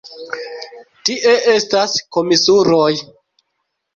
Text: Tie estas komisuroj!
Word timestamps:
Tie 1.09 1.33
estas 1.51 1.93
komisuroj! 2.17 2.91